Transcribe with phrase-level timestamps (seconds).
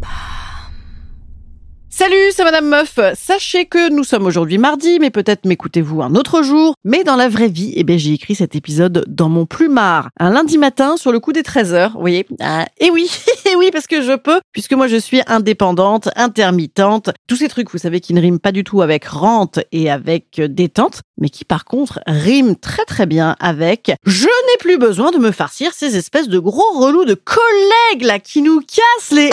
[0.00, 0.29] Bye.
[2.00, 2.98] Salut, c'est Madame Meuf.
[3.12, 6.72] Sachez que nous sommes aujourd'hui mardi, mais peut-être m'écoutez-vous un autre jour.
[6.82, 10.30] Mais dans la vraie vie, eh bien, j'ai écrit cet épisode dans mon plumard, un
[10.30, 11.92] lundi matin sur le coup des 13 heures.
[11.92, 13.10] Vous voyez ah, Et oui,
[13.52, 17.70] et oui, parce que je peux, puisque moi je suis indépendante, intermittente, tous ces trucs,
[17.70, 21.44] vous savez, qui ne riment pas du tout avec rente et avec détente, mais qui
[21.44, 25.98] par contre riment très très bien avec je n'ai plus besoin de me farcir ces
[25.98, 29.28] espèces de gros relous de collègues là qui nous cassent les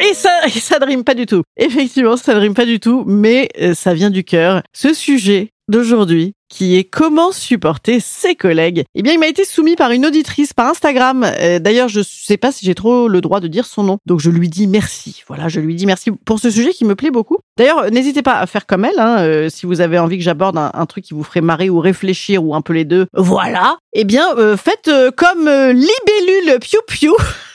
[0.00, 1.42] et ça, et ça ne pas du tout.
[1.56, 4.62] Effectivement, ça ne rime pas du tout, mais euh, ça vient du cœur.
[4.72, 8.82] Ce sujet d'aujourd'hui, qui est comment supporter ses collègues.
[8.94, 11.24] Eh bien, il m'a été soumis par une auditrice par Instagram.
[11.24, 14.20] Euh, D'ailleurs, je sais pas si j'ai trop le droit de dire son nom, donc
[14.20, 15.22] je lui dis merci.
[15.28, 17.38] Voilà, je lui dis merci pour ce sujet qui me plaît beaucoup.
[17.56, 20.58] D'ailleurs, n'hésitez pas à faire comme elle, hein, euh, si vous avez envie que j'aborde
[20.58, 23.06] un, truc qui vous ferait marrer ou réfléchir ou un peu les deux.
[23.14, 23.76] Voilà.
[23.92, 27.12] Eh bien, euh, faites comme Libellule Piu Piu.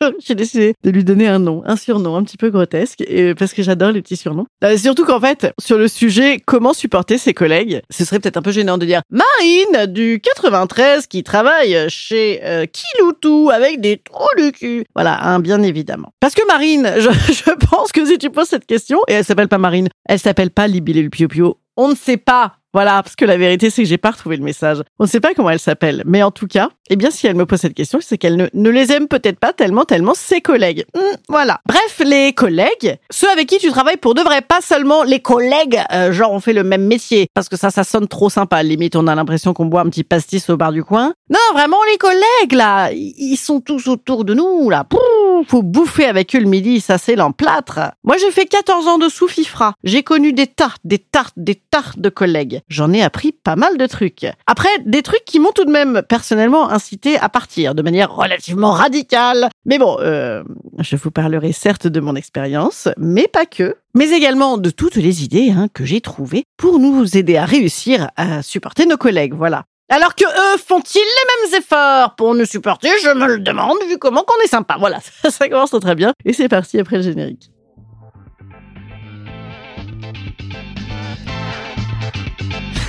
[0.24, 3.52] j'ai décidé de lui donner un nom, un surnom un petit peu grotesque, et, parce
[3.52, 4.46] que j'adore les petits surnoms.
[4.64, 8.42] Euh, surtout qu'en fait, sur le sujet comment supporter ses collègues, ce serait peut-être un
[8.42, 14.26] peu gênant de dire Marine du 93 qui travaille chez euh, Kiloutou avec des trous
[14.36, 14.84] du cul.
[14.94, 16.12] Voilà, hein, bien évidemment.
[16.20, 19.48] Parce que Marine, je, je pense que si tu poses cette question, et elle s'appelle
[19.48, 23.16] pas Marine, elle s'appelle pas Libile le Pio Pio, on ne sait pas voilà, parce
[23.16, 24.82] que la vérité, c'est que j'ai pas retrouvé le message.
[24.98, 27.34] On ne sait pas comment elle s'appelle, mais en tout cas, eh bien, si elle
[27.34, 30.40] me pose cette question, c'est qu'elle ne, ne, les aime peut-être pas tellement, tellement ses
[30.40, 30.84] collègues.
[30.96, 31.60] Hum, voilà.
[31.66, 35.80] Bref, les collègues, ceux avec qui tu travailles pour de vrai, pas seulement les collègues,
[35.92, 38.62] euh, genre on fait le même métier, parce que ça, ça sonne trop sympa.
[38.62, 41.12] Limite, on a l'impression qu'on boit un petit pastis au bar du coin.
[41.28, 44.84] Non, vraiment, les collègues, là, ils sont tous autour de nous, là.
[44.84, 44.98] Pouh,
[45.44, 47.80] faut bouffer avec eux le midi, ça c'est l'emplâtre.
[48.04, 49.74] Moi, j'ai fait 14 ans de sous-fifra.
[49.84, 53.76] J'ai connu des tartes, des tartes, des tartes de collègues j'en ai appris pas mal
[53.76, 54.26] de trucs.
[54.46, 58.72] Après, des trucs qui m'ont tout de même personnellement incité à partir de manière relativement
[58.72, 59.48] radicale.
[59.64, 60.42] Mais bon, euh,
[60.78, 63.76] je vous parlerai certes de mon expérience, mais pas que.
[63.94, 68.10] Mais également de toutes les idées hein, que j'ai trouvées pour nous aider à réussir
[68.16, 69.34] à supporter nos collègues.
[69.34, 69.64] Voilà.
[69.92, 73.98] Alors que eux font-ils les mêmes efforts pour nous supporter Je me le demande, vu
[73.98, 74.76] comment qu'on est sympa.
[74.78, 76.12] Voilà, ça commence très bien.
[76.24, 77.50] Et c'est parti après le générique.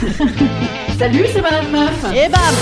[0.99, 2.05] Salut, c'est Madame Meuf.
[2.13, 2.55] Et bam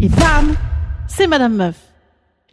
[0.00, 0.56] Et bam
[1.06, 1.87] C'est Madame Meuf.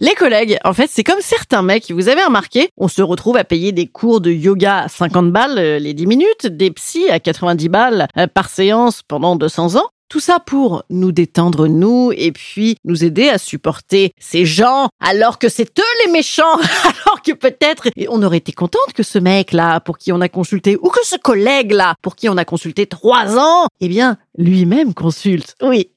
[0.02, 3.46] Les collègues, en fait, c'est comme certains mecs, vous avez remarqué, on se retrouve à
[3.46, 7.22] payer des cours de yoga à 50 balles euh, les 10 minutes, des psys à
[7.22, 9.88] 90 balles euh, par séance pendant 200 ans.
[10.10, 15.40] Tout ça pour nous détendre nous et puis nous aider à supporter ces gens alors
[15.40, 16.44] que c'est eux les méchants,
[16.84, 20.76] alors que peut-être on aurait été contente que ce mec-là pour qui on a consulté
[20.76, 25.56] ou que ce collègue-là pour qui on a consulté trois ans, eh bien lui-même consulte.
[25.62, 25.90] Oui.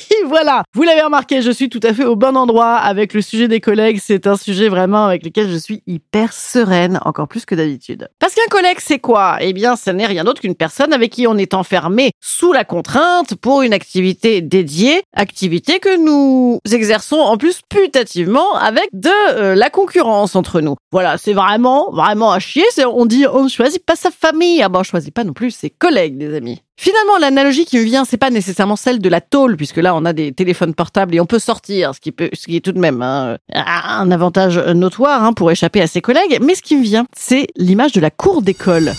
[0.26, 3.48] voilà, vous l'avez remarqué, je suis tout à fait au bon endroit avec le sujet
[3.48, 4.00] des collègues.
[4.02, 8.08] C'est un sujet vraiment avec lequel je suis hyper sereine, encore plus que d'habitude.
[8.18, 9.38] Parce qu'un collègue, c'est quoi?
[9.40, 12.64] Eh bien, ce n'est rien d'autre qu'une personne avec qui on est enfermé sous la
[12.64, 19.54] contrainte pour une activité dédiée, activité que nous exerçons en plus putativement avec de euh,
[19.54, 20.76] la concurrence entre nous.
[20.90, 22.64] Voilà, c'est vraiment, vraiment à chier.
[22.86, 24.62] On dit, on choisit pas sa famille.
[24.62, 26.62] Ah ben, on choisit pas non plus ses collègues, des amis.
[26.76, 30.04] Finalement, l'analogie qui me vient, c'est pas nécessairement celle de la tôle, puisque là, on
[30.04, 33.36] a des téléphones portables et on peut sortir, ce qui est tout de même hein,
[33.52, 36.38] un avantage notoire hein, pour échapper à ses collègues.
[36.42, 38.92] Mais ce qui me vient, c'est l'image de la cour d'école.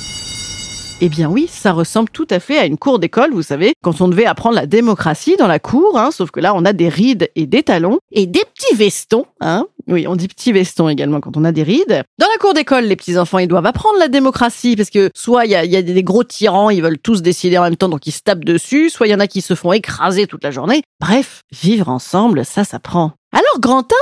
[1.01, 3.99] Eh bien oui, ça ressemble tout à fait à une cour d'école, vous savez, quand
[3.99, 6.87] on devait apprendre la démocratie dans la cour, hein, sauf que là on a des
[6.87, 9.65] rides et des talons et des petits vestons, hein.
[9.87, 12.03] Oui, on dit petits vestons également quand on a des rides.
[12.17, 15.45] Dans la cour d'école, les petits enfants, ils doivent apprendre la démocratie parce que soit
[15.45, 17.89] il y a, y a, des gros tyrans, ils veulent tous décider en même temps,
[17.89, 20.43] donc ils se tapent dessus, soit il y en a qui se font écraser toute
[20.43, 20.83] la journée.
[21.01, 23.11] Bref, vivre ensemble, ça s'apprend.
[23.33, 23.95] Alors Grantin,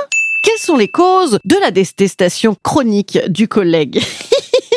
[0.44, 4.04] quelles sont les causes de la détestation chronique du collègue?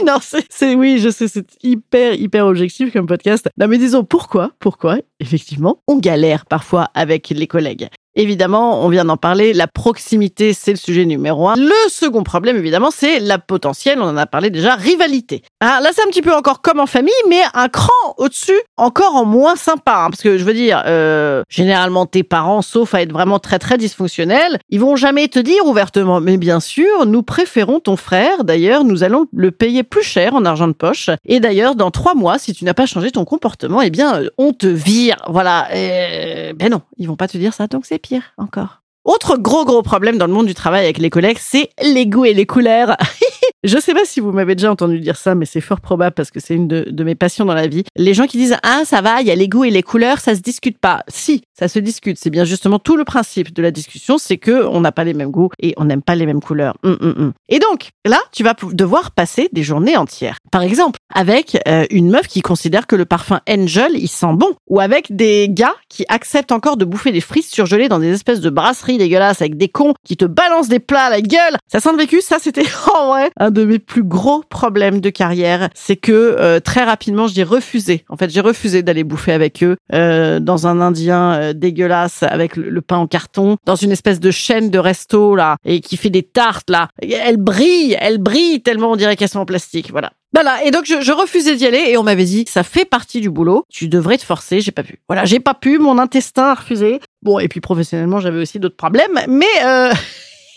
[0.06, 3.48] non, c'est oui, je sais, c'est hyper hyper objectif comme podcast.
[3.58, 7.88] Non, mais disons pourquoi, pourquoi effectivement, on galère parfois avec les collègues?
[8.16, 11.56] Évidemment, on vient d'en parler, la proximité, c'est le sujet numéro un.
[11.56, 15.42] Le second problème, évidemment, c'est la potentielle, on en a parlé déjà, rivalité.
[15.60, 19.14] Ah, là, c'est un petit peu encore comme en famille, mais un cran au-dessus, encore
[19.14, 20.04] en moins sympa.
[20.04, 23.58] hein, parce que je veux dire, euh, généralement, tes parents, sauf à être vraiment très
[23.58, 28.44] très dysfonctionnels, ils vont jamais te dire ouvertement, mais bien sûr, nous préférons ton frère.
[28.44, 31.08] D'ailleurs, nous allons le payer plus cher en argent de poche.
[31.24, 34.28] Et d'ailleurs, dans trois mois, si tu n'as pas changé ton comportement, eh bien, euh,
[34.36, 35.16] on te vire.
[35.28, 35.68] Voilà.
[35.72, 38.82] Ben non, ils vont pas te dire ça, donc c'est pire encore.
[39.04, 42.24] Autre gros gros problème dans le monde du travail avec les collègues, c'est les goûts
[42.24, 42.96] et les couleurs.
[43.64, 46.30] Je sais pas si vous m'avez déjà entendu dire ça, mais c'est fort probable parce
[46.30, 47.82] que c'est une de, mes passions dans la vie.
[47.96, 50.20] Les gens qui disent ah ça va, il y a les goûts et les couleurs,
[50.20, 51.02] ça se discute pas.
[51.08, 52.18] Si, ça se discute.
[52.20, 55.14] C'est bien justement tout le principe de la discussion, c'est que on n'a pas les
[55.14, 56.74] mêmes goûts et on n'aime pas les mêmes couleurs.
[56.82, 57.32] Hum, hum, hum.
[57.48, 60.36] Et donc là, tu vas devoir passer des journées entières.
[60.52, 64.54] Par exemple, avec euh, une meuf qui considère que le parfum Angel il sent bon,
[64.68, 68.40] ou avec des gars qui acceptent encore de bouffer des frites surgelées dans des espèces
[68.40, 71.56] de brasseries dégueulasses avec des cons qui te balancent des plats à la gueule.
[71.66, 75.10] Ça sent le vécu, ça c'était en vrai un de mes plus gros problèmes de
[75.10, 78.04] carrière, c'est que euh, très rapidement j'ai refusé.
[78.08, 82.56] En fait, j'ai refusé d'aller bouffer avec eux euh, dans un Indien euh, dégueulasse avec
[82.56, 86.10] le, pain en carton, dans une espèce de chaîne de resto là et qui fait
[86.10, 86.88] des tartes là.
[87.00, 89.90] Elle brille, elle brille tellement on dirait qu'elles sont en plastique.
[89.90, 90.12] Voilà.
[90.34, 93.20] Voilà, et donc je, je refusais d'y aller et on m'avait dit ça fait partie
[93.20, 94.98] du boulot, tu devrais te forcer, j'ai pas pu.
[95.08, 96.98] Voilà, j'ai pas pu, mon intestin a refusé.
[97.22, 99.92] Bon, et puis professionnellement, j'avais aussi d'autres problèmes, mais euh...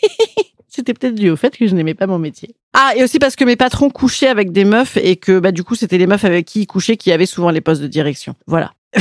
[0.78, 2.54] c'était peut-être dû au fait que je n'aimais pas mon métier.
[2.72, 5.64] Ah, et aussi parce que mes patrons couchaient avec des meufs et que bah du
[5.64, 8.36] coup, c'était les meufs avec qui ils couchaient qui avaient souvent les postes de direction.
[8.46, 8.72] Voilà.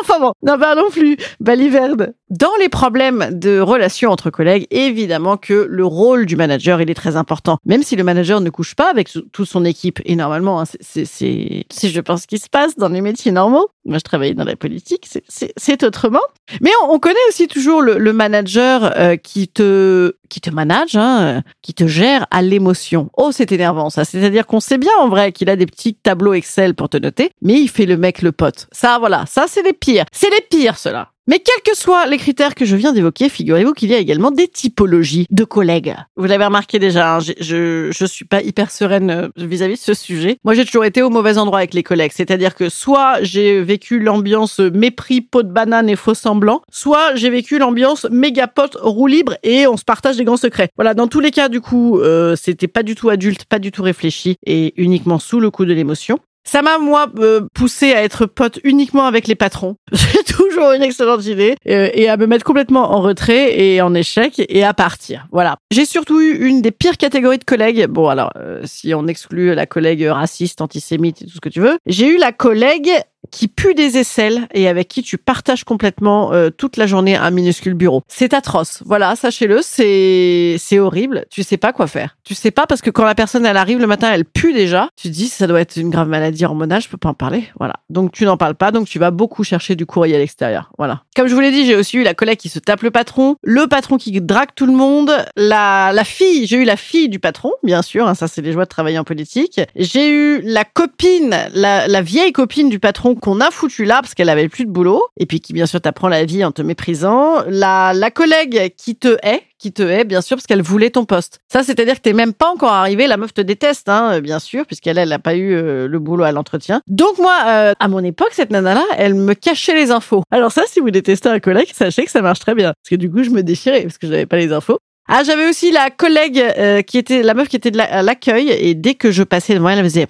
[0.02, 1.16] enfin bon, n'en parlons plus.
[1.40, 2.14] Baliverde.
[2.30, 6.94] Dans les problèmes de relations entre collègues, évidemment que le rôle du manager, il est
[6.94, 7.58] très important.
[7.64, 11.04] Même si le manager ne couche pas avec toute son équipe, et normalement, hein, c'est,
[11.04, 13.68] si je pense, ce qui se passe dans les métiers normaux.
[13.84, 16.20] Moi, je travaillais dans la politique, c'est, autrement.
[16.60, 21.42] Mais on, on, connaît aussi toujours le, manager euh, qui te, qui te manage, hein,
[21.62, 23.10] qui te gère à l'émotion.
[23.16, 24.04] Oh, c'est énervant, ça.
[24.04, 27.30] C'est-à-dire qu'on sait bien, en vrai, qu'il a des petits tableaux Excel pour te noter,
[27.40, 28.68] mais il fait le mec le pote.
[28.70, 29.24] Ça, voilà.
[29.26, 29.89] Ça, c'est les pires.
[30.12, 31.10] C'est les pires, ceux-là.
[31.30, 34.32] Mais quels que soient les critères que je viens d'évoquer, figurez-vous qu'il y a également
[34.32, 35.94] des typologies de collègues.
[36.16, 40.38] Vous l'avez remarqué déjà, hein, je, je, suis pas hyper sereine vis-à-vis de ce sujet.
[40.42, 42.10] Moi, j'ai toujours été au mauvais endroit avec les collègues.
[42.12, 47.30] C'est-à-dire que soit j'ai vécu l'ambiance mépris, pot de banane et faux semblant, soit j'ai
[47.30, 50.70] vécu l'ambiance méga pote, roue libre et on se partage des grands secrets.
[50.74, 53.70] Voilà, dans tous les cas, du coup, euh, c'était pas du tout adulte, pas du
[53.70, 56.18] tout réfléchi et uniquement sous le coup de l'émotion.
[56.44, 59.76] Ça m'a moi euh, poussé à être pote uniquement avec les patrons.
[59.92, 63.94] C'est toujours une excellente idée euh, et à me mettre complètement en retrait et en
[63.94, 65.26] échec et à partir.
[65.32, 65.56] Voilà.
[65.70, 67.86] J'ai surtout eu une des pires catégories de collègues.
[67.86, 71.60] Bon alors euh, si on exclut la collègue raciste, antisémite et tout ce que tu
[71.60, 72.90] veux, j'ai eu la collègue
[73.30, 77.30] qui pue des aisselles et avec qui tu partages complètement euh, toute la journée un
[77.30, 78.02] minuscule bureau.
[78.08, 78.82] C'est atroce.
[78.84, 81.26] Voilà, sachez-le, c'est c'est horrible.
[81.30, 82.16] Tu sais pas quoi faire.
[82.24, 84.88] Tu sais pas parce que quand la personne elle arrive le matin, elle pue déjà.
[84.96, 87.44] Tu te dis ça doit être une grave maladie hormonale, je peux pas en parler.
[87.58, 87.74] Voilà.
[87.88, 90.72] Donc tu n'en parles pas, donc tu vas beaucoup chercher du courrier à l'extérieur.
[90.78, 91.02] Voilà.
[91.14, 93.36] Comme je vous l'ai dit, j'ai aussi eu la collègue qui se tape le patron,
[93.42, 97.18] le patron qui drague tout le monde, la la fille, j'ai eu la fille du
[97.18, 99.60] patron, bien sûr, hein, ça c'est les joies de travailler en politique.
[99.76, 104.14] J'ai eu la copine, la, la vieille copine du patron qu'on a foutu là parce
[104.14, 106.62] qu'elle avait plus de boulot et puis qui bien sûr t'apprend la vie en te
[106.62, 107.44] méprisant.
[107.48, 111.04] La, la collègue qui te hait, qui te hait bien sûr parce qu'elle voulait ton
[111.04, 111.40] poste.
[111.52, 114.66] Ça c'est-à-dire que t'es même pas encore arrivé, la meuf te déteste hein, bien sûr
[114.66, 116.82] puisqu'elle elle a pas eu euh, le boulot à l'entretien.
[116.86, 120.22] Donc moi euh, à mon époque cette nana là, elle me cachait les infos.
[120.30, 122.96] Alors ça si vous détestez un collègue, sachez que ça marche très bien parce que
[122.96, 124.78] du coup je me déchirais parce que je n'avais pas les infos.
[125.12, 128.48] Ah, j'avais aussi la collègue euh, qui était la meuf qui était de à l'accueil
[128.48, 130.06] et dès que je passais devant elle, elle faisait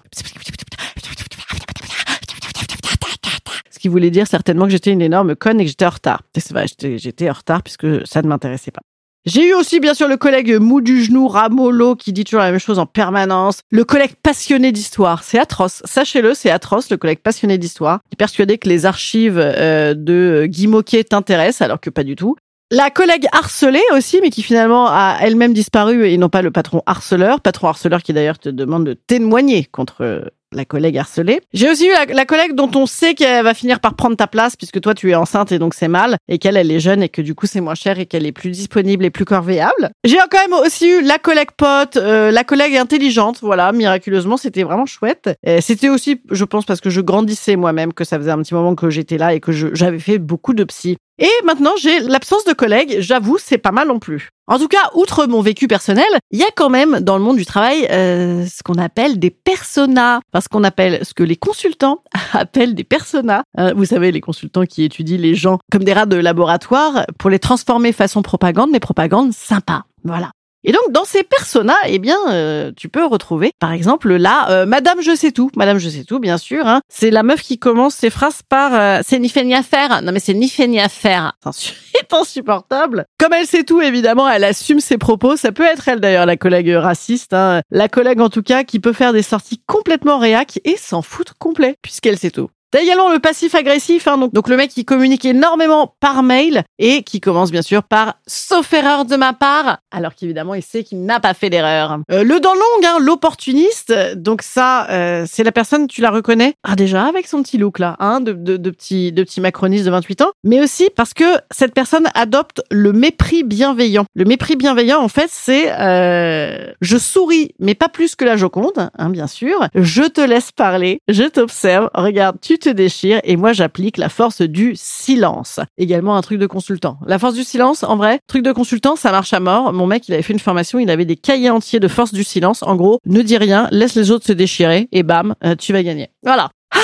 [3.81, 6.23] qui voulait dire certainement que j'étais une énorme conne et que j'étais en retard.
[6.37, 6.67] C'est vrai,
[6.99, 8.81] j'étais en retard puisque ça ne m'intéressait pas.
[9.27, 12.51] J'ai eu aussi bien sûr le collègue mou du genou, ramolo, qui dit toujours la
[12.51, 13.61] même chose en permanence.
[13.71, 15.83] Le collègue passionné d'histoire, c'est atroce.
[15.85, 20.69] Sachez-le, c'est atroce, le collègue passionné d'histoire, est persuadé que les archives euh, de Guy
[20.69, 22.37] Moquet t'intéressent, alors que pas du tout.
[22.71, 26.83] La collègue harcelée aussi, mais qui finalement a elle-même disparu et non pas le patron
[26.87, 27.41] harceleur.
[27.41, 31.40] Patron harceleur qui d'ailleurs te demande de témoigner contre la collègue harcelée.
[31.52, 34.26] J'ai aussi eu la, la, collègue dont on sait qu'elle va finir par prendre ta
[34.26, 37.02] place puisque toi tu es enceinte et donc c'est mal et qu'elle elle est jeune
[37.02, 39.90] et que du coup c'est moins cher et qu'elle est plus disponible et plus corvéable.
[40.04, 44.62] J'ai quand même aussi eu la collègue pote, euh, la collègue intelligente, voilà, miraculeusement c'était
[44.62, 45.30] vraiment chouette.
[45.61, 48.75] C'était aussi, je pense, parce que je grandissais moi-même que ça faisait un petit moment
[48.75, 50.97] que j'étais là et que j'avais fait beaucoup de psy.
[51.21, 52.97] Et maintenant, j'ai l'absence de collègues.
[53.00, 54.31] J'avoue, c'est pas mal non plus.
[54.47, 57.37] En tout cas, outre mon vécu personnel, il y a quand même dans le monde
[57.37, 60.21] du travail euh, ce qu'on appelle des personas.
[60.33, 63.43] Enfin, ce qu'on appelle, ce que les consultants appellent des personas.
[63.59, 67.29] Euh, vous savez, les consultants qui étudient les gens comme des rats de laboratoire pour
[67.29, 69.85] les transformer façon propagande, mais propagande sympa.
[70.05, 70.31] Voilà.
[70.62, 74.67] Et donc dans ces personas, eh bien, euh, tu peux retrouver, par exemple, là, euh,
[74.67, 75.50] Madame je sais tout.
[75.57, 76.67] Madame je sais tout, bien sûr.
[76.67, 76.81] Hein.
[76.88, 80.02] C'est la meuf qui commence ses phrases par euh, c'est ni fait ni à faire.
[80.02, 81.33] Non mais c'est ni fait ni à faire.
[81.52, 83.07] C'est insupportable.
[83.19, 85.37] Comme elle sait tout, évidemment, elle assume ses propos.
[85.37, 87.62] Ça peut être elle d'ailleurs, la collègue raciste, hein.
[87.71, 91.35] la collègue en tout cas qui peut faire des sorties complètement réac et s'en foutre
[91.38, 92.50] complet puisqu'elle sait tout.
[92.73, 97.03] T'as également le passif agressif, hein, donc, le mec qui communique énormément par mail et
[97.03, 101.05] qui commence bien sûr par sauf erreur de ma part, alors qu'évidemment il sait qu'il
[101.05, 101.99] n'a pas fait d'erreur.
[102.12, 106.55] Euh, le dent longue, hein, l'opportuniste, donc ça euh, c'est la personne, tu la reconnais?
[106.62, 109.85] Ah déjà avec son petit look là, hein, de, de, de petit de petit macroniste
[109.85, 114.05] de 28 ans, mais aussi parce que cette personne adopte le mépris bienveillant.
[114.15, 118.91] Le mépris bienveillant en fait c'est euh, je souris mais pas plus que la Joconde,
[118.97, 119.67] hein, bien sûr.
[119.75, 124.43] Je te laisse parler, je t'observe, regarde tu te déchires et moi j'applique la force
[124.43, 125.59] du silence.
[125.79, 126.99] Également un truc de consultant.
[127.07, 129.73] La force du silence, en vrai, truc de consultant, ça marche à mort.
[129.73, 132.25] Mon mec, il avait fait une formation, il avait des cahiers entiers de force du
[132.25, 132.62] silence.
[132.62, 135.83] En gros, ne dis rien, laisse les autres se déchirer et bam, euh, tu vas
[135.83, 136.11] gagner.
[136.23, 136.50] Voilà.
[136.73, 136.79] Ah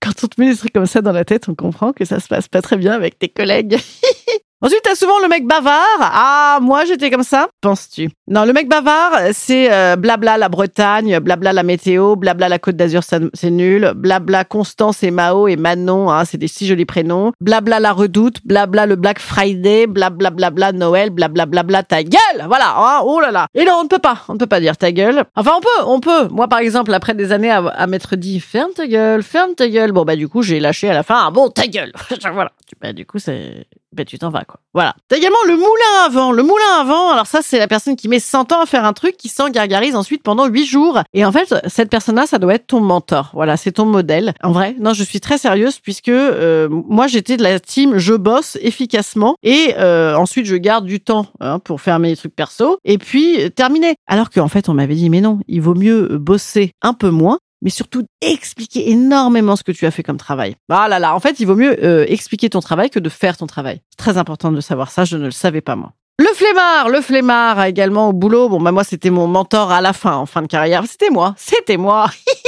[0.00, 2.20] quand on te met des trucs comme ça dans la tête, on comprend que ça
[2.20, 3.78] se passe pas très bien avec tes collègues.
[4.62, 5.98] Ensuite, t'as souvent le mec bavard.
[6.00, 7.48] Ah, moi, j'étais comme ça.
[7.62, 8.10] Penses-tu?
[8.28, 12.76] Non, le mec bavard, c'est euh, blabla la Bretagne, blabla la météo, blabla la Côte
[12.76, 13.92] d'Azur, c'est nul.
[13.96, 17.32] Blabla Constance et Mao et Manon, hein, c'est des si jolis prénoms.
[17.40, 22.44] Blabla la Redoute, blabla le Black Friday, blabla blabla Noël, blabla blabla ta gueule.
[22.46, 22.74] Voilà.
[22.76, 23.46] Hein, oh là là.
[23.54, 24.24] Et non, on ne peut pas.
[24.28, 25.24] On ne peut pas dire ta gueule.
[25.36, 26.28] Enfin, on peut, on peut.
[26.28, 29.92] Moi, par exemple, après des années à, m'être dit ferme ta gueule, ferme ta gueule.
[29.92, 31.16] Bon bah du coup, j'ai lâché à la fin.
[31.18, 31.92] Ah, bon, ta gueule.
[32.34, 32.52] voilà.
[32.82, 34.60] Bah, du coup, c'est ben tu t'en vas quoi.
[34.72, 34.94] Voilà.
[35.08, 36.32] T'as également le moulin à vent.
[36.32, 38.84] Le moulin à vent, alors ça c'est la personne qui met 100 ans à faire
[38.84, 41.00] un truc qui s'en gargarise ensuite pendant 8 jours.
[41.12, 43.30] Et en fait, cette personne-là, ça doit être ton mentor.
[43.34, 44.32] Voilà, c'est ton modèle.
[44.42, 48.14] En vrai, non, je suis très sérieuse puisque euh, moi j'étais de la team je
[48.14, 52.78] bosse efficacement et euh, ensuite je garde du temps hein, pour faire mes trucs perso
[52.84, 53.96] et puis euh, terminé.
[54.06, 57.38] Alors qu'en fait, on m'avait dit mais non, il vaut mieux bosser un peu moins
[57.62, 60.56] mais surtout expliquer énormément ce que tu as fait comme travail.
[60.70, 63.36] Ah là là, en fait, il vaut mieux euh, expliquer ton travail que de faire
[63.36, 63.80] ton travail.
[63.96, 65.92] Très important de savoir ça, je ne le savais pas moi.
[66.18, 68.50] Le flemmard, le flemmard également au boulot.
[68.50, 70.84] Bon, bah moi, c'était mon mentor à la fin, en fin de carrière.
[70.86, 72.10] C'était moi, c'était moi.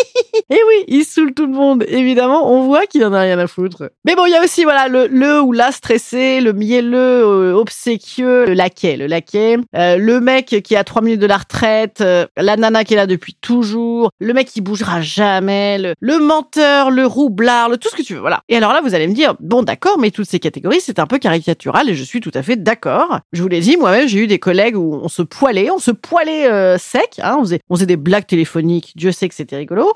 [0.51, 1.85] Et oui, il saoule tout le monde.
[1.89, 3.91] Évidemment, on voit qu'il en a rien à foutre.
[4.05, 7.55] Mais bon, il y a aussi voilà le, le ou la stressé, le mielleux, euh,
[7.55, 12.01] obséquieux, le laquais, le laquais, euh, le mec qui a trois minutes de la retraite,
[12.01, 16.19] euh, la nana qui est là depuis toujours, le mec qui bougera jamais, le, le
[16.19, 18.21] menteur, le roublard, le tout ce que tu veux.
[18.21, 18.43] Voilà.
[18.49, 21.07] Et alors là, vous allez me dire, bon d'accord, mais toutes ces catégories, c'est un
[21.07, 23.21] peu caricatural et je suis tout à fait d'accord.
[23.33, 25.91] Je vous l'ai dit, moi-même, j'ai eu des collègues où on se poilait, on se
[25.91, 28.93] poilait sec, hein, on faisait, on faisait des blagues téléphoniques.
[28.97, 29.93] Dieu sait que c'était rigolo.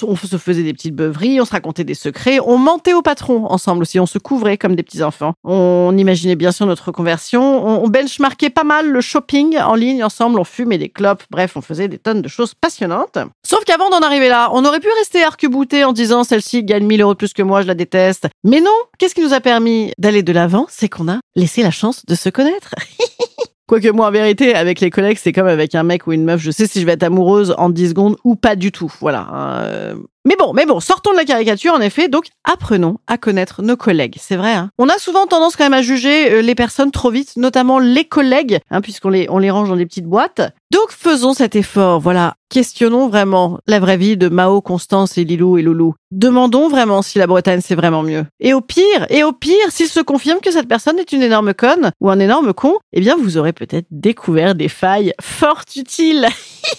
[0.00, 3.82] Se faisait des petites beuveries, on se racontait des secrets, on mentait au patron ensemble
[3.82, 5.34] aussi, on se couvrait comme des petits enfants.
[5.44, 10.04] On imaginait bien sûr notre conversion, on, on benchmarkait pas mal le shopping en ligne
[10.04, 13.18] ensemble, on fumait des clopes, bref, on faisait des tonnes de choses passionnantes.
[13.46, 17.02] Sauf qu'avant d'en arriver là, on aurait pu rester arc-bouté en disant celle-ci gagne 1000
[17.02, 18.28] euros de plus que moi, je la déteste.
[18.44, 20.66] Mais non, qu'est-ce qui nous a permis d'aller de l'avant?
[20.68, 22.74] C'est qu'on a laissé la chance de se connaître.
[23.70, 26.40] Quoique moi, en vérité, avec les collègues, c'est comme avec un mec ou une meuf.
[26.40, 28.92] Je sais si je vais être amoureuse en 10 secondes ou pas du tout.
[28.98, 29.28] Voilà.
[29.32, 29.94] Hein.
[30.26, 32.08] Mais bon, mais bon, sortons de la caricature en effet.
[32.08, 34.16] Donc, apprenons à connaître nos collègues.
[34.20, 34.52] C'est vrai.
[34.52, 34.68] Hein.
[34.78, 38.04] On a souvent tendance quand même à juger euh, les personnes trop vite, notamment les
[38.04, 40.42] collègues, hein, puisqu'on les on les range dans des petites boîtes.
[40.72, 42.00] Donc, faisons cet effort.
[42.00, 45.94] Voilà, questionnons vraiment la vraie vie de Mao, Constance et Lilou et Loulou.
[46.10, 48.26] Demandons vraiment si la Bretagne c'est vraiment mieux.
[48.40, 51.54] Et au pire, et au pire, s'il se confirme que cette personne est une énorme
[51.54, 56.26] conne ou un énorme con, eh bien, vous aurez peut-être découvert des failles fort utiles.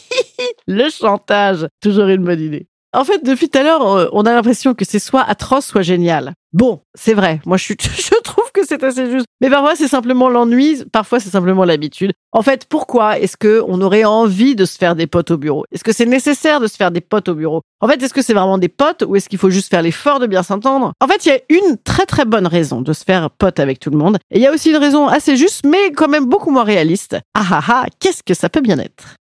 [0.67, 2.67] Le chantage, toujours une bonne idée.
[2.93, 5.81] En fait, depuis tout à l'heure, euh, on a l'impression que c'est soit atroce, soit
[5.81, 6.33] génial.
[6.51, 7.39] Bon, c'est vrai.
[7.45, 7.73] Moi, je,
[8.21, 9.25] trouve que c'est assez juste.
[9.39, 10.83] Mais parfois, c'est simplement l'ennui.
[10.91, 12.11] Parfois, c'est simplement l'habitude.
[12.33, 15.63] En fait, pourquoi est-ce que on aurait envie de se faire des potes au bureau?
[15.71, 17.61] Est-ce que c'est nécessaire de se faire des potes au bureau?
[17.79, 20.19] En fait, est-ce que c'est vraiment des potes ou est-ce qu'il faut juste faire l'effort
[20.19, 20.91] de bien s'entendre?
[20.99, 23.79] En fait, il y a une très très bonne raison de se faire pote avec
[23.79, 24.17] tout le monde.
[24.31, 27.17] Et il y a aussi une raison assez juste, mais quand même beaucoup moins réaliste.
[27.33, 29.15] Ah ah ah, qu'est-ce que ça peut bien être?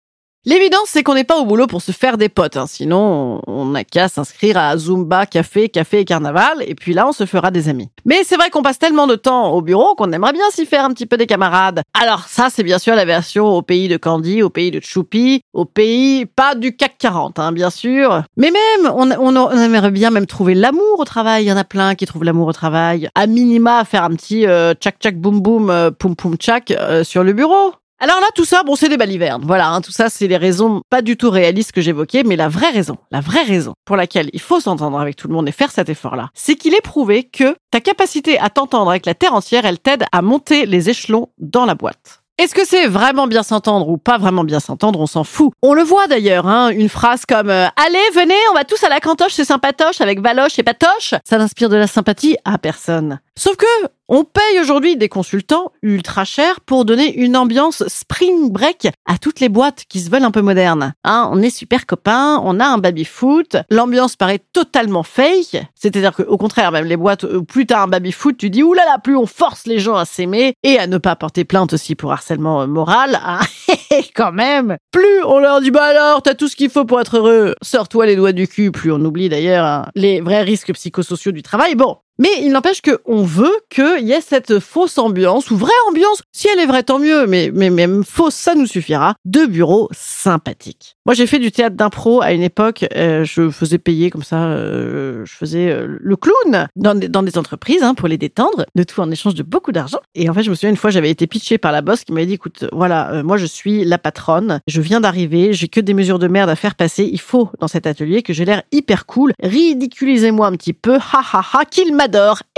[0.46, 2.56] L'évidence, c'est qu'on n'est pas au boulot pour se faire des potes.
[2.56, 2.64] Hein.
[2.66, 7.12] Sinon, on n'a qu'à s'inscrire à Zumba, café, café et carnaval, et puis là, on
[7.12, 7.90] se fera des amis.
[8.06, 10.86] Mais c'est vrai qu'on passe tellement de temps au bureau qu'on aimerait bien s'y faire
[10.86, 11.82] un petit peu des camarades.
[11.92, 15.42] Alors ça, c'est bien sûr la version au pays de Candy, au pays de Choupi,
[15.52, 18.22] au pays pas du CAC 40, hein, bien sûr.
[18.38, 21.44] Mais même, on, aimerait bien même trouver l'amour au travail.
[21.44, 23.10] Il y en a plein qui trouvent l'amour au travail.
[23.14, 27.04] À minima, faire un petit euh, tchak tchak boum boum, euh, poum poum tchak euh,
[27.04, 27.74] sur le bureau.
[28.02, 29.44] Alors là, tout ça, bon, c'est des balivernes.
[29.44, 32.48] Voilà, hein, tout ça, c'est les raisons pas du tout réalistes que j'évoquais, mais la
[32.48, 35.52] vraie raison, la vraie raison pour laquelle il faut s'entendre avec tout le monde et
[35.52, 39.34] faire cet effort-là, c'est qu'il est prouvé que ta capacité à t'entendre avec la terre
[39.34, 42.22] entière, elle t'aide à monter les échelons dans la boîte.
[42.38, 44.98] Est-ce que c'est vraiment bien s'entendre ou pas vraiment bien s'entendre?
[44.98, 45.52] On s'en fout.
[45.60, 48.88] On le voit d'ailleurs, hein, une phrase comme euh, Allez, venez, on va tous à
[48.88, 51.12] la cantoche, c'est sympatoche avec Valoche et Patoche.
[51.28, 53.20] Ça n'inspire de la sympathie à personne.
[53.40, 53.64] Sauf que
[54.12, 59.40] on paye aujourd'hui des consultants ultra chers pour donner une ambiance spring break à toutes
[59.40, 60.92] les boîtes qui se veulent un peu modernes.
[61.04, 65.64] Hein, on est super copains, on a un baby foot, l'ambiance paraît totalement fake.
[65.74, 68.98] C'est-à-dire qu'au contraire, même les boîtes, euh, plus t'as un baby foot, tu dis oulala,
[68.98, 72.12] plus on force les gens à s'aimer et à ne pas porter plainte aussi pour
[72.12, 73.18] harcèlement euh, moral.
[73.24, 73.38] Hein.
[74.14, 77.16] Quand même, plus on leur dit bah alors t'as tout ce qu'il faut pour être
[77.16, 78.70] heureux, sors-toi les doigts du cul.
[78.72, 81.76] Plus on oublie d'ailleurs hein, les vrais risques psychosociaux du travail.
[81.76, 86.22] Bon, mais il n'empêche qu'on veut qu'il y ait cette fausse ambiance, ou vraie ambiance,
[86.32, 89.88] si elle est vraie tant mieux, mais, mais même fausse, ça nous suffira, de bureaux
[89.90, 90.96] sympathiques.
[91.06, 94.44] Moi j'ai fait du théâtre d'impro à une époque, euh, je faisais payer comme ça,
[94.44, 98.66] euh, je faisais euh, le clown dans des, dans des entreprises hein, pour les détendre,
[98.74, 99.98] de tout en échange de beaucoup d'argent.
[100.14, 102.12] Et en fait je me souviens une fois j'avais été pitché par la boss qui
[102.12, 105.94] m'avait dit écoute voilà moi je suis la patronne, je viens d'arriver, j'ai que des
[105.94, 109.06] mesures de merde à faire passer, il faut dans cet atelier que j'ai l'air hyper
[109.06, 112.08] cool, ridiculisez-moi un petit peu, ha ha ha, qu'il m'a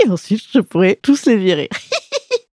[0.03, 1.69] et ensuite je pourrais tous les virer.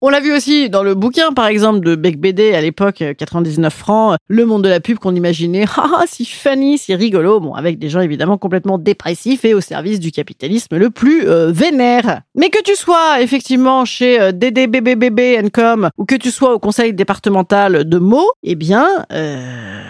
[0.00, 3.66] On l'a vu aussi dans le bouquin, par exemple, de Beck BD à l'époque, 99
[3.66, 7.54] euh, francs, le monde de la pub qu'on imaginait, ah, si funny, si rigolo, bon,
[7.54, 12.20] avec des gens évidemment complètement dépressifs et au service du capitalisme le plus euh, vénère.
[12.36, 16.94] Mais que tu sois effectivement chez euh, DDBBBB Com ou que tu sois au conseil
[16.94, 19.82] départemental de Meaux, eh bien, euh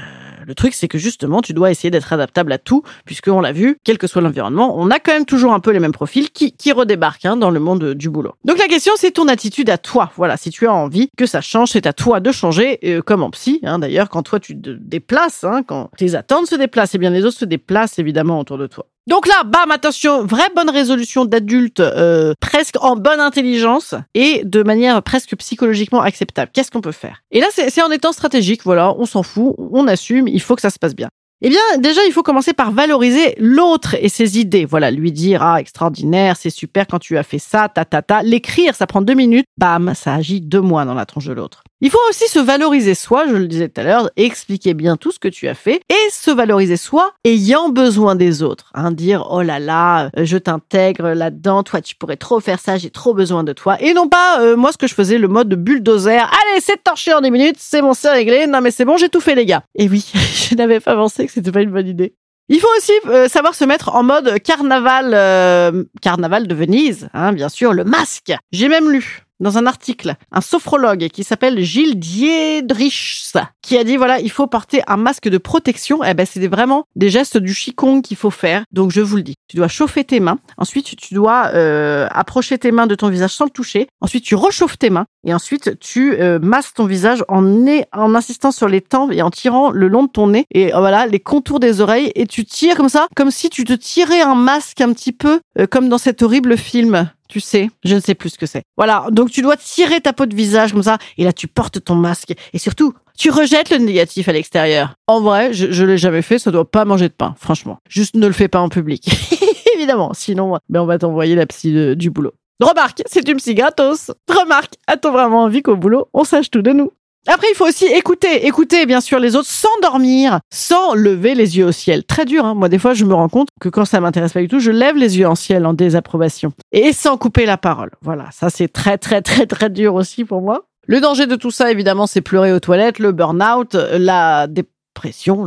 [0.49, 3.77] le truc, c'est que justement, tu dois essayer d'être adaptable à tout, puisqu'on l'a vu,
[3.85, 6.53] quel que soit l'environnement, on a quand même toujours un peu les mêmes profils qui,
[6.53, 8.33] qui redébarquent hein, dans le monde du boulot.
[8.47, 10.11] Donc la question, c'est ton attitude à toi.
[10.17, 13.23] Voilà, si tu as envie que ça change, c'est à toi de changer, euh, comme
[13.23, 13.61] en psy.
[13.63, 16.99] Hein, D'ailleurs, quand toi tu te déplaces, hein, quand tes attentes se déplacent, et eh
[16.99, 18.87] bien les autres se déplacent évidemment autour de toi.
[19.09, 24.63] Donc là, bam, attention, vraie bonne résolution d'adulte, euh, presque en bonne intelligence et de
[24.63, 26.51] manière presque psychologiquement acceptable.
[26.53, 27.23] Qu'est-ce qu'on peut faire?
[27.31, 30.61] Et là, c'est en étant stratégique, voilà, on s'en fout, on assume, il faut que
[30.61, 31.09] ça se passe bien.
[31.41, 34.67] Eh bien, déjà, il faut commencer par valoriser l'autre et ses idées.
[34.67, 38.23] Voilà, lui dire, ah, extraordinaire, c'est super quand tu as fait ça, ta, ta, ta.
[38.23, 39.47] L'écrire, ça prend deux minutes.
[39.57, 41.63] Bam, ça agit deux mois dans la tronche de l'autre.
[41.81, 45.13] Il faut aussi se valoriser soi, je le disais tout à l'heure, expliquer bien tout
[45.13, 48.73] ce que tu as fait et se valoriser soi ayant besoin des autres.
[48.75, 52.79] Hein, dire oh là là, euh, je t'intègre là-dedans, toi tu pourrais trop faire ça,
[52.79, 53.81] j'ai trop besoin de toi.
[53.81, 56.19] Et non pas euh, moi ce que je faisais le mode bulldozer.
[56.19, 58.49] Allez, c'est torché en 10 minutes, c'est bon, c'est réglé.
[58.49, 59.63] Non mais c'est bon, j'ai tout fait les gars.
[59.77, 60.05] Et oui,
[60.51, 62.17] je n'avais pas pensé que c'était pas une bonne idée.
[62.49, 67.49] Il faut aussi euh, savoir se mettre en mode carnaval, carnaval de Venise, hein, bien
[67.49, 68.33] sûr, le masque.
[68.51, 73.97] J'ai même lu dans un article, un sophrologue qui s'appelle Gilles Diedrichs, qui a dit
[73.97, 76.03] voilà, il faut porter un masque de protection.
[76.05, 78.65] Eh ben, c'est vraiment des gestes du Qigong qu'il faut faire.
[78.73, 79.35] Donc, je vous le dis.
[79.49, 80.39] Tu dois chauffer tes mains.
[80.57, 83.89] Ensuite, tu dois euh, approcher tes mains de ton visage sans le toucher.
[84.01, 85.07] Ensuite, tu réchauffes tes mains.
[85.27, 89.23] Et ensuite, tu euh, masses ton visage en, nez, en insistant sur les tempes et
[89.23, 90.47] en tirant le long de ton nez.
[90.53, 92.13] Et euh, voilà, les contours des oreilles.
[92.15, 95.41] Et tu tires comme ça, comme si tu te tirais un masque un petit peu,
[95.59, 98.63] euh, comme dans cet horrible film tu sais, je ne sais plus ce que c'est.
[98.77, 101.85] Voilà, donc tu dois tirer ta peau de visage comme ça, et là tu portes
[101.85, 104.95] ton masque, et surtout, tu rejettes le négatif à l'extérieur.
[105.07, 107.79] En vrai, je, je l'ai jamais fait, ça doit pas manger de pain, franchement.
[107.89, 109.09] Juste ne le fais pas en public.
[109.75, 112.33] Évidemment, sinon, ben on va t'envoyer la psy du boulot.
[112.61, 114.11] Remarque, c'est une psy gratos.
[114.29, 116.91] Remarque, a-t-on vraiment envie qu'au boulot, on sache tout de nous?
[117.27, 121.59] Après, il faut aussi écouter, écouter bien sûr les autres sans dormir, sans lever les
[121.59, 122.05] yeux au ciel.
[122.05, 122.55] Très dur, hein.
[122.55, 124.71] moi des fois je me rends compte que quand ça m'intéresse pas du tout, je
[124.71, 126.53] lève les yeux en ciel en désapprobation.
[126.73, 127.91] Et sans couper la parole.
[128.03, 130.65] Voilà, ça c'est très très très très dur aussi pour moi.
[130.87, 134.73] Le danger de tout ça, évidemment, c'est pleurer aux toilettes, le burn-out, la dépression,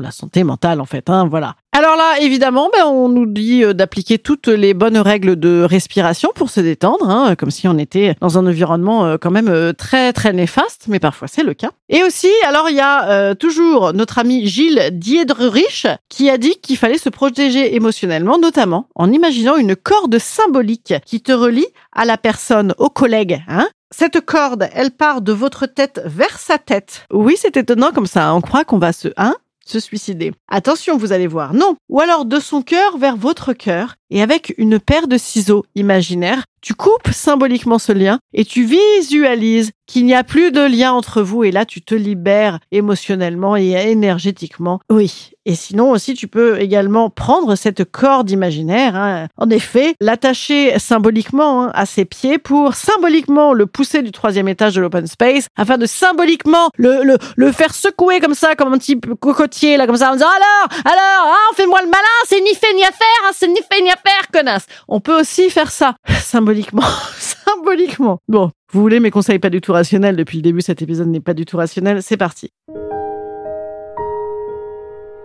[0.01, 1.09] la santé mentale en fait.
[1.09, 1.55] Hein, voilà.
[1.73, 6.29] Alors là, évidemment, ben, on nous dit euh, d'appliquer toutes les bonnes règles de respiration
[6.35, 9.71] pour se détendre, hein, comme si on était dans un environnement euh, quand même euh,
[9.71, 11.71] très très néfaste, mais parfois c'est le cas.
[11.87, 16.77] Et aussi, alors il y a toujours notre ami Gilles Diedrich qui a dit qu'il
[16.77, 22.17] fallait se protéger émotionnellement, notamment en imaginant une corde symbolique qui te relie à la
[22.17, 27.05] personne, au collègue, hein, cette corde, elle part de votre tête vers sa tête.
[27.11, 28.29] Oui, c'est étonnant comme ça.
[28.29, 28.35] Hein.
[28.35, 29.35] On croit qu'on va se, hein,
[29.65, 30.31] se suicider.
[30.49, 31.75] Attention, vous allez voir, non.
[31.89, 36.43] Ou alors de son cœur vers votre cœur et avec une paire de ciseaux imaginaires,
[36.61, 41.21] tu coupes symboliquement ce lien et tu visualises qu'il n'y a plus de lien entre
[41.21, 44.79] vous et là tu te libères émotionnellement et énergétiquement.
[44.89, 45.31] Oui.
[45.45, 49.27] Et sinon aussi tu peux également prendre cette corde imaginaire, hein.
[49.37, 54.75] en effet, l'attacher symboliquement hein, à ses pieds pour symboliquement le pousser du troisième étage
[54.75, 58.77] de l'open space afin de symboliquement le, le, le faire secouer comme ça comme un
[58.77, 62.53] petit cocotier là comme ça en disant alors alors ah, fais-moi le malin c'est ni
[62.53, 65.49] fait ni à faire hein, c'est ni fait ni à faire connasse on peut aussi
[65.49, 66.83] faire ça symboliquement
[67.51, 68.19] symboliquement.
[68.27, 71.19] Bon, vous voulez mes conseils pas du tout rationnels depuis le début, cet épisode n'est
[71.19, 72.51] pas du tout rationnel, c'est parti.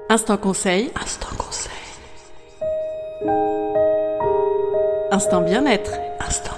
[0.08, 0.90] Instant conseil.
[1.00, 1.72] Instant conseil.
[5.10, 5.92] Instant bien-être.
[6.20, 6.52] Instant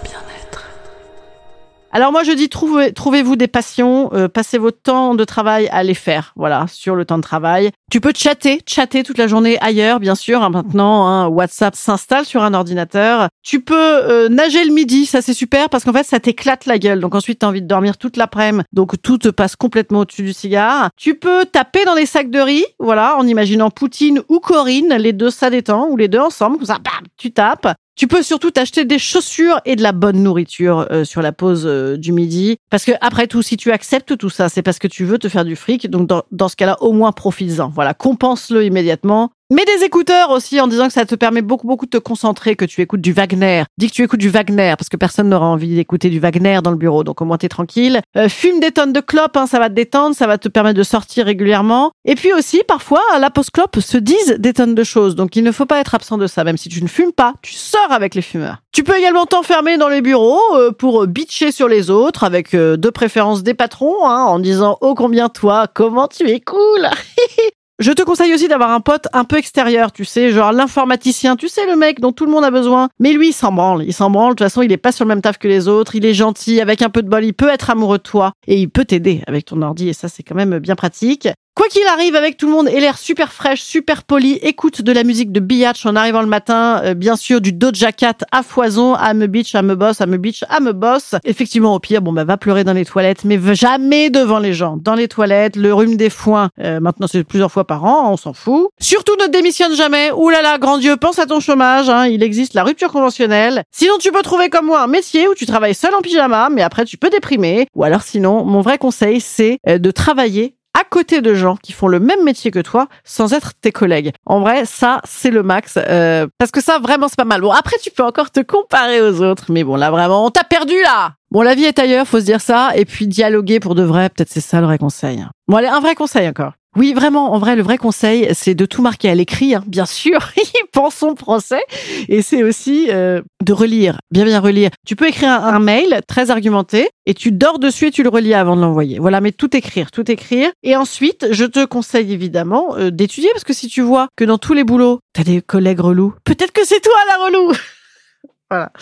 [1.99, 5.83] alors moi je dis trouvez, trouvez-vous des passions, euh, passez votre temps de travail à
[5.83, 7.73] les faire, voilà, sur le temps de travail.
[7.91, 10.41] Tu peux chatter, chatter toute la journée ailleurs, bien sûr.
[10.41, 13.27] Hein, maintenant, hein, WhatsApp s'installe sur un ordinateur.
[13.43, 16.79] Tu peux euh, nager le midi, ça c'est super parce qu'en fait ça t'éclate la
[16.79, 17.01] gueule.
[17.01, 20.33] Donc ensuite t'as envie de dormir toute l'après-midi, donc tout te passe complètement au-dessus du
[20.33, 20.91] cigare.
[20.97, 25.13] Tu peux taper dans les sacs de riz, voilà, en imaginant Poutine ou Corinne, les
[25.13, 27.75] deux ça détend, ou les deux ensemble, comme ça, bam, tu tapes.
[27.99, 31.65] Tu peux surtout t'acheter des chaussures et de la bonne nourriture euh, sur la pause
[31.67, 32.57] euh, du midi.
[32.71, 35.29] Parce que après tout, si tu acceptes tout ça, c'est parce que tu veux te
[35.29, 35.91] faire du fric.
[35.91, 37.71] Donc dans, dans ce cas-là, au moins profites-en.
[37.71, 39.33] Voilà, compense-le immédiatement.
[39.51, 42.55] Mets des écouteurs aussi en disant que ça te permet beaucoup beaucoup de te concentrer,
[42.55, 43.63] que tu écoutes du Wagner.
[43.79, 46.71] Dis que tu écoutes du Wagner parce que personne n'aura envie d'écouter du Wagner dans
[46.71, 48.03] le bureau, donc au moins t'es tranquille.
[48.19, 50.77] Euh, fume des tonnes de clopes, hein, ça va te détendre, ça va te permettre
[50.77, 51.93] de sortir régulièrement.
[52.05, 55.35] Et puis aussi, parfois, à la pause clope se disent des tonnes de choses, donc
[55.35, 56.45] il ne faut pas être absent de ça.
[56.45, 58.59] Même si tu ne fumes pas, tu sors avec les fumeurs.
[58.73, 62.77] Tu peux également t'enfermer dans les bureaux euh, pour bitcher sur les autres, avec euh,
[62.77, 66.87] de préférence des patrons, hein, en disant oh combien toi, comment tu es cool.
[67.81, 71.49] Je te conseille aussi d'avoir un pote un peu extérieur, tu sais, genre l'informaticien, tu
[71.49, 72.89] sais, le mec dont tout le monde a besoin.
[72.99, 74.31] Mais lui, il s'en branle, il s'en branle.
[74.31, 76.13] De toute façon, il est pas sur le même taf que les autres, il est
[76.13, 78.85] gentil, avec un peu de bol, il peut être amoureux de toi et il peut
[78.85, 81.29] t'aider avec ton ordi et ça, c'est quand même bien pratique.
[81.59, 84.93] Quoi qu'il arrive avec tout le monde et l'air super fraîche, super poli, écoute de
[84.93, 88.45] la musique de Biatch en arrivant le matin, euh, bien sûr du Doja Cat à
[88.45, 91.17] foison, à me bitch, à me boss, à me bitch, à me boss.
[91.25, 94.77] Effectivement, au pire, bon bah va pleurer dans les toilettes, mais jamais devant les gens.
[94.77, 98.17] Dans les toilettes, le rhume des foins, euh, maintenant c'est plusieurs fois par an, on
[98.17, 98.69] s'en fout.
[98.81, 100.13] Surtout ne démissionne jamais.
[100.13, 103.65] Ouh là là, grand Dieu, pense à ton chômage, hein, il existe la rupture conventionnelle.
[103.73, 106.63] Sinon tu peux trouver comme moi un métier où tu travailles seul en pyjama, mais
[106.63, 107.67] après tu peux déprimer.
[107.75, 111.73] Ou alors sinon, mon vrai conseil c'est euh, de travailler à côté de gens qui
[111.73, 114.13] font le même métier que toi sans être tes collègues.
[114.27, 115.77] En vrai, ça, c'est le max.
[115.77, 117.41] Euh, parce que ça, vraiment, c'est pas mal.
[117.41, 119.47] Bon, après, tu peux encore te comparer aux autres.
[119.51, 122.25] Mais bon, là, vraiment, on t'a perdu, là Bon, la vie est ailleurs, faut se
[122.25, 122.71] dire ça.
[122.75, 125.25] Et puis, dialoguer pour de vrai, peut-être c'est ça le vrai conseil.
[125.47, 126.53] Bon, allez, un vrai conseil encore.
[126.79, 129.85] Oui, vraiment, en vrai, le vrai conseil, c'est de tout marquer à l'écrit, hein, bien
[129.85, 130.21] sûr,
[130.91, 131.63] son procès,
[132.09, 134.71] et c'est aussi euh, de relire, bien bien relire.
[134.87, 138.35] Tu peux écrire un, mail très argumenté, et tu dors dessus et tu le relis
[138.35, 138.99] avant de l'envoyer.
[138.99, 140.51] Voilà, mais tout écrire, tout écrire.
[140.63, 144.39] Et ensuite, je te conseille évidemment euh, d'étudier, parce que si tu vois que dans
[144.39, 147.53] tous les boulots, t'as des collègues relous, peut-être que c'est toi la relou
[148.51, 148.73] Voilà.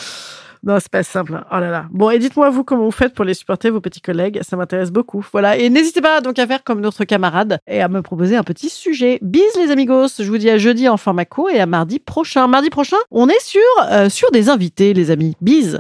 [0.63, 1.43] Non, c'est pas simple.
[1.51, 1.87] Oh là là.
[1.91, 4.41] Bon, et dites-moi vous comment vous faites pour les supporter, vos petits collègues?
[4.43, 5.25] Ça m'intéresse beaucoup.
[5.33, 5.57] Voilà.
[5.57, 8.69] Et n'hésitez pas donc à faire comme notre camarade et à me proposer un petit
[8.69, 9.19] sujet.
[9.23, 10.09] Bis les amigos.
[10.19, 12.47] Je vous dis à jeudi en format court et à mardi prochain.
[12.47, 15.37] Mardi prochain, on est sur, euh, des invités, les amis.
[15.41, 15.79] Bis.